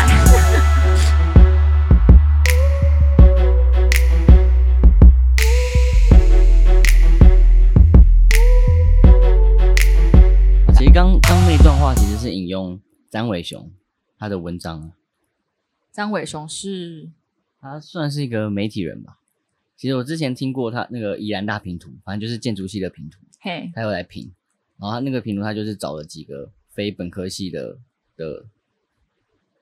[10.72, 12.80] 其实刚刚那段话其实是引用
[13.10, 13.70] 詹伟雄
[14.18, 14.92] 他的文章。
[15.92, 17.10] 詹伟雄是，
[17.64, 19.18] 他算是一个媒体人吧。
[19.76, 24.32] 其实我之前听过他那个宜兰大拼图，反正就是建筑系的拼图，嘿，他又来评。
[24.78, 27.78] 然后他那个评图，他就是找了几个非本科系的
[28.16, 28.46] 的。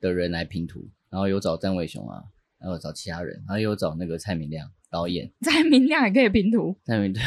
[0.01, 2.25] 的人来评图，然后有找詹伟雄啊，
[2.59, 5.31] 然后找其他人，然后有找那个蔡明亮导演。
[5.43, 7.23] 蔡明亮也可以评图，蔡明对。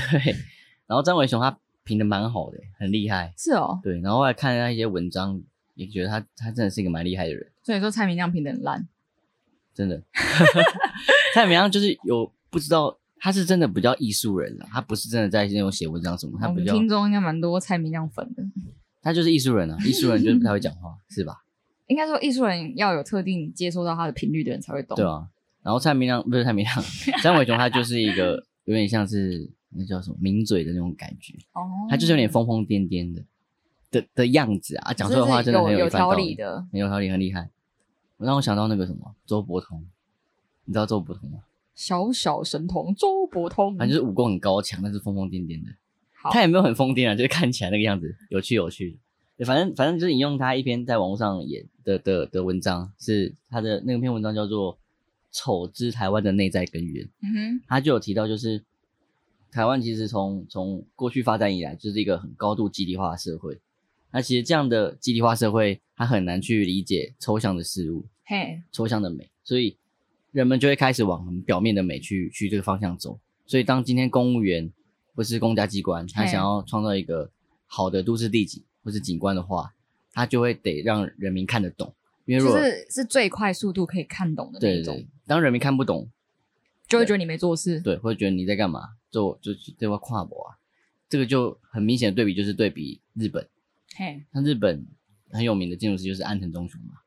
[0.85, 3.33] 然后詹伟雄他评的蛮好的，很厉害。
[3.37, 4.01] 是哦，对。
[4.01, 5.41] 然后后来看他一些文章，
[5.75, 7.49] 也觉得他他真的是一个蛮厉害的人。
[7.63, 8.85] 所以说蔡明亮评的很烂，
[9.75, 10.01] 真的。
[11.35, 16.73] 蔡明亮就是有不知道，他是真的比较艺术人了，他不是真的在那种写文章什么，他比较。
[16.73, 18.43] 听众应该蛮多蔡明亮粉的。
[19.01, 21.43] 他就是艺术人啊， 艺术人就是不太会讲话，是吧？
[21.87, 24.95] 应该说，艺术人要有特定接收到他的频率的人才会懂。
[24.95, 25.27] 对啊，
[25.61, 26.83] 然后蔡明亮不是蔡明亮，
[27.21, 31.33] 张伟雄他就是一个有点像是那叫什么抿嘴的那种感觉。
[31.53, 31.85] 哦。
[31.89, 33.21] 他就是有点疯疯癫癫的
[33.91, 37.51] 的的样子啊，讲出的话真的很有条理的，很有条理，很厉害。
[38.17, 39.85] 让我想到那个什么周伯通，
[40.63, 41.39] 你知道周伯通吗？
[41.75, 45.71] 小小神童周伯通，反正就是武功很高强，但是疯疯癫癫的。
[46.31, 48.97] 他也没有很疯癫啊，就是看起来那个样子有趣有趣。
[49.45, 54.73] 反正反正就是引用他一篇在网络上演的的的文章，是他的那篇文章叫做
[55.31, 57.05] 《丑之台湾的内在根源》。
[57.21, 58.63] 嗯哼，他就有提到，就是
[59.51, 63.59] 台湾其实从从过去发展以来，就是一个很高度集体化的社会。
[64.15, 69.75] 那其实这样的集体化社会，它很难去理解抽象的事物，嘿，抽象的美，所以
[70.31, 73.19] 人们就会开始往很表面的美去去这个方向走。
[73.45, 74.71] 所以当今天公务员
[75.13, 77.29] 或是公家机关，他想要创造一个
[77.67, 78.63] 好的都市地景。
[78.85, 79.73] 或是景观的话，
[80.13, 81.91] 他就会得让人民看得懂，
[82.25, 84.93] 因为如果是是最快速度可以看懂的那种。
[84.93, 86.07] 对对，当人民看不懂，
[86.87, 90.57] 就会觉得你没做事，对，会觉得你在干嘛，就就这块跨博啊，
[91.09, 93.47] 这个就很明显的对比，就是对比日本。
[93.97, 94.85] 嘿，像日本
[95.31, 96.99] 很有名的建筑师就是安藤忠雄嘛，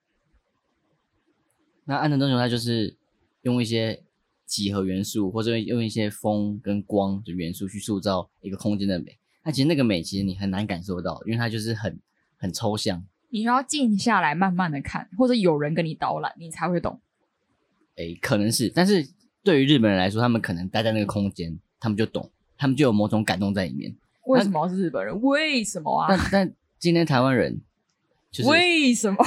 [1.84, 2.96] 那安藤忠雄他就是
[3.42, 4.02] 用一些
[4.46, 9.18] 几何元素，或者用一些风跟光的元素去塑造一个空间的美。
[9.44, 11.98] 那其实那个美，其实你很难感受到，因为它就是很
[12.36, 13.04] 很抽象。
[13.28, 16.98] 你需要静下来，慢慢的看，或者有人跟你导览，你才会懂。
[17.96, 19.06] 诶，可能是，但是
[19.42, 23.94] 对于日本人来说，他们可能待在那个空间，他们就懂，他们就有某种感动在里面。
[24.26, 25.20] 为什么是日本人？
[25.20, 26.06] 为什么啊？
[26.08, 27.60] 但但今天台湾人，
[28.30, 29.18] 就是为什么？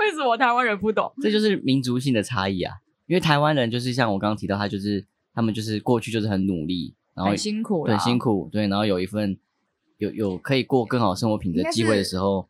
[0.00, 1.12] 为什么台湾人不懂？
[1.20, 2.76] 这就是民族性的差异啊！
[3.06, 6.94] 因为台湾人就是像我刚刚提到，他就是他们就是过去就是很努力。
[7.14, 9.36] 然后很辛苦，很，辛苦，对，然后有一份
[9.96, 12.48] 有有可以过更好生活品质的机会的时候，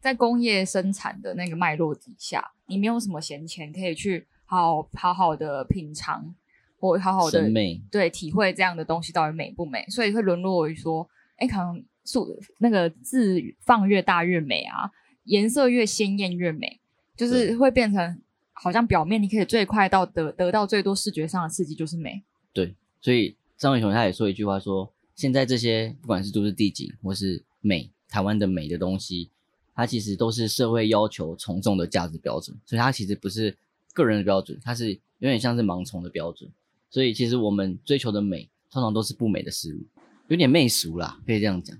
[0.00, 6.34] 在工业生产的那个脉络底下，你没有什么闲钱可以去好好好的品尝
[6.80, 7.46] 或好好的
[7.90, 14.90] 对，体会这样的东西到底美不美，所以会沦落于说，哎，可能数那个字放越大越美啊，
[15.24, 16.80] 颜色越鲜艳越美，
[17.16, 23.36] 就是会变成好像表面你可以最快到得得到最多视觉上的刺激就是美，对，所以。
[23.58, 29.30] 张伟雄他也说一句话说，说现在这些不管是都市地景或是美，台湾的美的东西，
[29.74, 33.56] 它其实都是社会要求从众的价值标准，所以它其实不是
[33.94, 36.50] 个人的标准，它是有点像是盲从的标准。
[36.90, 39.82] 所以其实我们追求的美，通常都是不美的事物。
[40.28, 41.74] 有点媚俗啦，可以这样讲，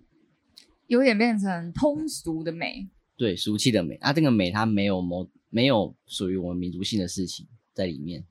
[0.87, 2.89] 有点变成通俗的美。
[3.17, 8.25] 对，俗气的美啊，这个美它没有某没有属于我们民族性的事情在里面。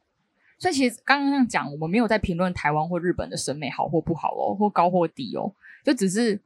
[0.57, 6.39] 所以其实刚刚那样讲，我们没有在评论台湾或日本的审美好或不好哦，或高或低哦，就只是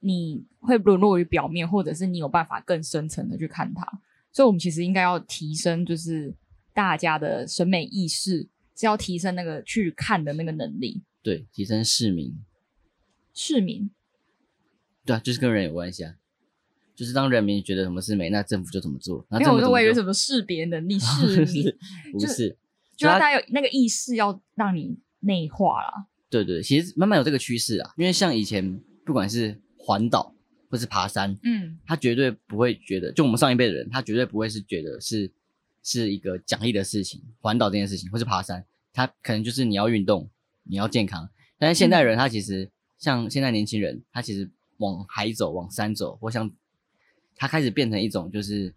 [0.00, 3.84] 你会沦落于表面，或者是你有办法更深层的去看它。
[4.30, 6.32] 所以，我们其实应该要提升，就是
[6.72, 11.02] 大家的审美意识，是要提升那个去看的那个能力。
[11.22, 12.38] 对，提升市民。
[13.34, 13.90] 市民。
[15.04, 16.14] 对啊，就是跟人有关系啊。
[16.94, 19.24] 就是当人民觉得什么是美，那政府就怎么做。
[19.30, 21.64] 没有，我都以为什么识别能力，市 民
[22.12, 22.54] 不是，
[22.94, 26.06] 就要大家有那个意识，要让你内化啦。
[26.28, 27.94] 对对，其实慢慢有这个趋势啊。
[27.96, 30.34] 因为像以前，不管是环岛
[30.68, 35.32] 或是爬山，嗯，他绝对不会觉得，就我们上一辈的人，他绝对不会是觉得是
[35.82, 37.22] 是一个奖励的事情。
[37.40, 40.28] 环岛这件事情，或是爬山，他可能就是你要运动，
[40.64, 41.30] 你要健康。
[41.58, 46.50] 但是现代人，他其实、嗯、像现在年轻人，他其实往海走，往山走，我想
[47.36, 48.74] 它开始变成一种，就是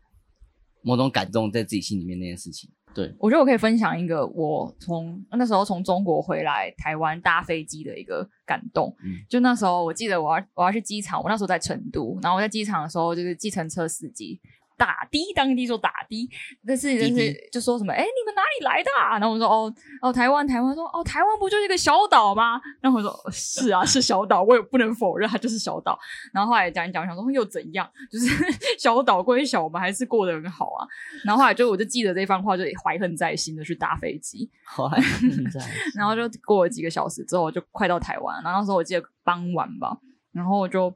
[0.84, 2.70] 某种感动在自己心里面那件事情。
[2.94, 8.96] 对，我觉得我可以分享一个我从那时候从中国回来台湾搭飞机的一个感动。
[9.04, 14.40] 嗯，就那时候我记得我要我要去机场，我那时候在成都，然后我在机场的时候就是计程车司机。
[14.84, 16.30] 打的，当地说打的，
[16.68, 19.18] 但是就是就说什么，哎、欸，你们哪里来的啊？
[19.18, 22.60] 然后我说，哦哦，台湾，台湾说，哦，台湾不就是一个小岛吗？
[22.82, 25.98] 然后我说，是啊， 是小岛，我也不能否认它就是小岛。
[26.34, 27.90] 然后后来讲一讲，想说又怎样？
[28.12, 28.28] 就是
[28.78, 30.86] 小岛归小，我们还是过得很好啊。
[31.24, 34.50] 然后后来就我就记得这番话，就怀恨在心的去搭飞机。
[34.66, 35.72] 怀恨在心。
[35.96, 38.44] 然后就过了几个小时之后，就快到台湾。
[38.44, 39.98] 然后那时候我记得傍晚吧，
[40.34, 40.94] 然后我就。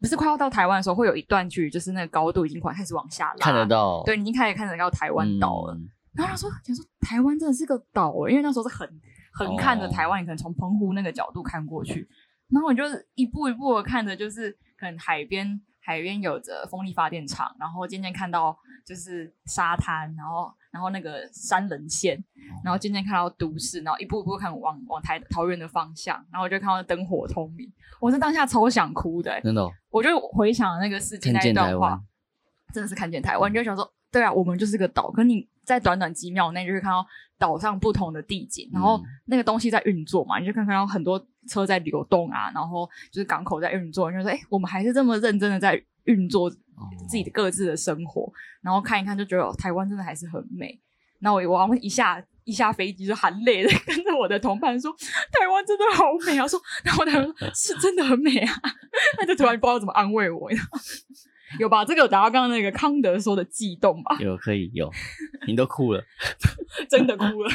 [0.00, 5.74] 不是快要到台湾的时候，会有一段距离，就是那个高度已经快开始往下拉，看得到，对，你已经开始看得到台湾岛了。
[5.74, 8.88] 嗯、然后他说：“想说台湾真的是个岛，因为那时候是横
[9.32, 12.08] 横看着台湾，你可能从澎湖那个角度看过去，
[12.48, 22.22] 然后我就是一步一步的看着，就是可能海边海边有着风力发电厂，然后渐渐看到就是沙滩，然后然后那个山棱线，
[22.64, 29.70] 然后渐渐看到都市，然后一步一步看往往台桃园的方向，然后我就看到灯火通明。”我是当下超想哭的、欸，真的、哦。
[29.90, 32.00] 我就回想那个事情那一段话，
[32.72, 35.10] 真的是看见台湾，你就想说，对啊，我们就是个岛。
[35.10, 37.06] 可你在短短几秒内，就会看到
[37.38, 50.80] 岛上不同的地景，然后那个东西在运作嘛，你就看看到很多车在流动啊，然后就是港口在运作，就说，哎、欸，我们还是这么认真的在运作自己的各自的生活，然后看一看就觉得、哦、台湾真的还是很美。
[51.20, 52.24] 那我我一下。
[52.44, 54.90] 一下飞机就含泪的 跟着我的同伴说
[55.30, 58.52] ：“台湾真的好美啊！”说，然后他说：“是真的很美啊。
[59.16, 60.50] ”他就突然不知道怎么安慰我，
[61.60, 61.84] 有吧？
[61.84, 64.16] 这个有达到刚刚那个康德说的悸动吧？
[64.18, 64.90] 有，可以有，
[65.46, 66.02] 你都哭了，
[66.88, 67.50] 真的哭了。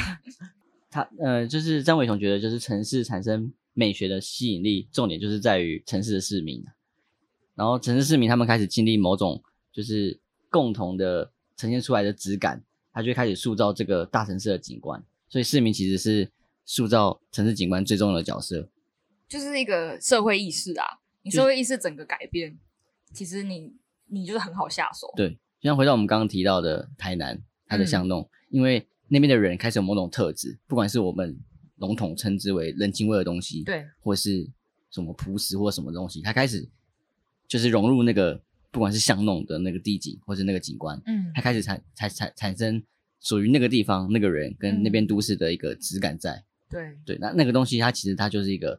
[0.96, 6.64] 他呃，就是张伟雄觉得，就是城市产生美学的吸引力，重点就是在于城市的市民。
[7.54, 12.62] 然后城市市民他们开始经历某种就是共同的呈现出来的质感。
[12.92, 16.30] 他就开始塑造这个大城市的景观，所以市民其实是
[16.64, 18.70] 塑造城市景观最重要的角色，
[19.28, 21.00] 就是一个社会意识啊。
[21.20, 22.56] 你社会意识整个改变，
[23.12, 23.70] 其实你
[24.06, 25.12] 你就是很好下手。
[25.14, 25.28] 对，
[25.60, 31.38] 就像回到我们刚刚提到的台南，它的巷弄，嗯、因为那边的人开始有某种特质，不管是我们
[31.76, 34.48] 笼统称之为人情味的东西，对，或是
[34.90, 36.68] 什么朴实或什么东西，他开始
[37.46, 38.40] 就是融入那个。
[38.72, 42.82] 不管是巷弄的那个地景，或是那个景观，嗯，他开始产产产产生
[43.22, 48.78] 属于那个地方那个人跟那边都市的一个质感在，对对，那那个东西它其实它就是一个，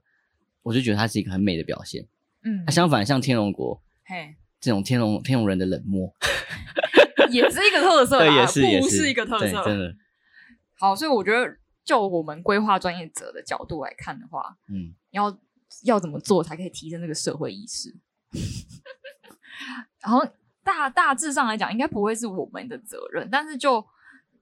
[0.61, 2.05] 我就觉得它是一个很美的表现，
[2.43, 6.13] 嗯，它相反像天龙国，嘿，这种天龙天龙人的冷漠，
[7.31, 9.95] 也是一个特色， 对，也是也是一个特色，真的。
[10.79, 15.37] 好，所以我觉得就我们规划专业者的角度来看的话，嗯，要
[15.85, 17.95] 要怎么做才可以提升这个社会意识？
[20.01, 20.25] 然后
[20.63, 23.27] 大大致上来讲，应该不会是我们的责任。
[23.31, 23.83] 但是就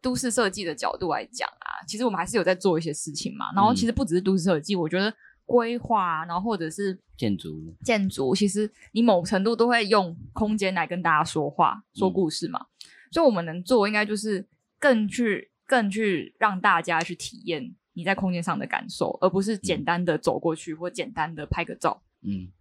[0.01, 3.51] 都市设计的角度来讲啊，其实我们还是有在做一些事情嘛。
[3.55, 5.13] 然后其实不只是都市设计，我觉得
[5.45, 12.65] 规划，然后或者是建筑，建筑，其实你某程度都会用空间来跟大家说话、说故事嘛。
[13.11, 14.45] 所以我们能做，应该就是
[14.79, 22.03] 更去、更去让大家去体验你在空间上的感受，而不是简单的走过去或简单的拍个照。
[22.21, 22.51] 嗯，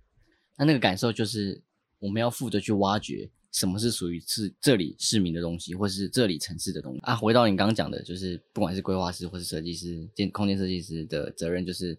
[0.57, 1.63] 那那个感受就是。
[2.01, 7.17] 我们要负责去挖掘什么是属于是这里市民的东西，或是这里城市的东西啊。
[7.17, 11.99] 回到你刚刚讲的，就是不管是规划师或是设计师、建空间设计师的责任，就是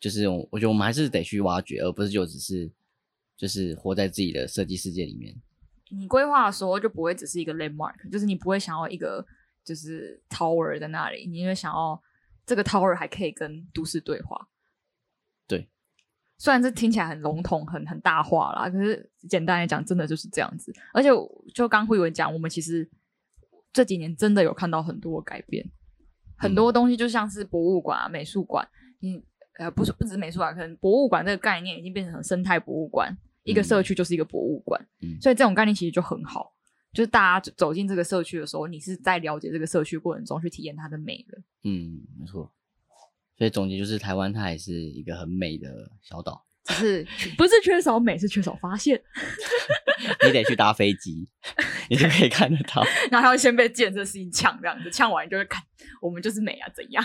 [0.00, 2.70] 就是我我觉得我们还是得去挖掘，而不是就只是
[3.36, 5.36] 就是活在自己的设计世界里面。
[5.90, 9.22] 你规划的时候就不会只是一个 landmark，就是你不会想要一个
[9.66, 12.00] 就是 tower 在那里，你因为想要
[12.46, 14.48] 这个 tower 还可以跟都市对话。
[15.48, 15.68] 对，
[16.38, 20.72] 虽然这听起来很笼统、很很大话啦，可是简单来讲，真的就是这样子。
[20.94, 21.08] 而且
[21.52, 22.88] 就刚慧文讲，我们其实
[23.72, 25.68] 这几年真的有看到很多改变，
[26.38, 28.66] 很多东西就像是博物馆啊、美术馆，
[29.00, 29.20] 你
[29.58, 33.12] 呃不是不止美术馆，可能博物馆这个概念已经变成生态博物馆，
[33.42, 36.55] 一个社区就是一个博物馆，嗯，所以这种概念其实就很好。
[36.96, 41.38] 就是大家走进这个社区的时候，你是在了解这个社区过程中去体验它的美的。
[41.64, 42.50] 嗯，没错。
[43.36, 48.98] 所以总结就是，台湾它还是一个很美的小岛，只是不是缺少美，是缺少发现。
[50.26, 51.28] 你得去搭飞机，
[51.90, 52.82] 你就可以看得到。
[53.12, 55.62] 然后要先被建设事情呛这样子，呛完就会看
[56.00, 57.04] 我们就是美啊，怎样？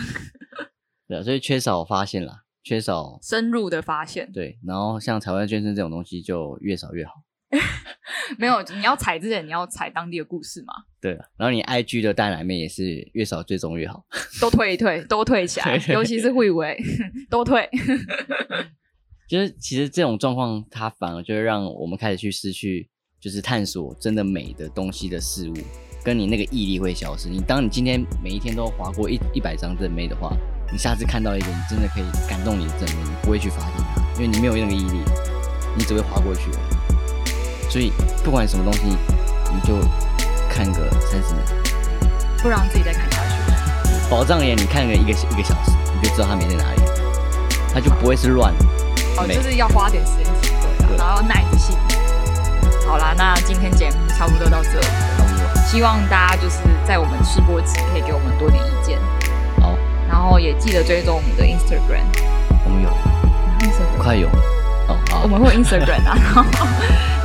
[1.09, 4.31] 对啊，所以缺少发现啦，缺少深入的发现。
[4.31, 7.13] 对，然后像台湾捐赠这种东西就越少越好。
[8.38, 10.74] 没有，你要踩之前你要踩当地的故事嘛。
[11.02, 14.04] 对，然后你 IG 的大奶妹也是越少追踪越好，
[14.39, 16.78] 都退一退，都退起来，尤其是慧伟，
[17.30, 17.70] 都退。
[19.28, 22.89] 就是其实这种状况，它反而就会让我们开始去失去，
[23.20, 25.54] 就是探索真的美的东西的事物，
[26.04, 27.30] 跟你那个毅力会消失。
[27.30, 30.36] 你当你今天每一天都划过一一百张正妹的话，
[30.72, 34.99] 你下次看到一个你真的可以感动你的正妹，你不会去发现它，因为你没有那个毅力，
[35.78, 36.80] 你只会划过去而已。
[37.72, 39.76] 所以不管什么东西，你就
[40.49, 41.41] 看个三十秒，
[42.43, 44.09] 不让自己再看下去。
[44.09, 46.82] 宝藏岩，你看个一个一个小时，你就知道它美在哪里，
[47.74, 48.53] 它就不会是乱。
[49.15, 50.51] 哦，就是要花点时间体
[50.86, 51.78] 会，然后耐着性。
[52.86, 54.86] 好啦，那今天节目差不多到这里。
[55.65, 58.99] 希望大家就是在我们试播集可以给我们多点意见。
[59.61, 59.78] 好，
[60.09, 62.03] 然后也记得追踪我们的 Instagram。
[62.65, 62.89] 我们有
[63.61, 64.43] ，Instagram 快有了。
[65.24, 66.17] 我们会 Instagram 啊，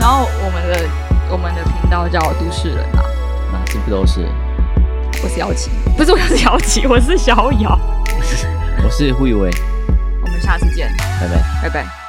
[0.07, 0.89] 然后，我们的
[1.33, 3.03] 我们的频道叫都市人啊，
[3.51, 4.25] 那这不都是？
[5.21, 7.77] 我是姚琪，不是我是姚琪，我是小姚，
[8.85, 9.51] 我是胡宇威，
[10.23, 12.06] 我们下次见，拜拜，拜拜。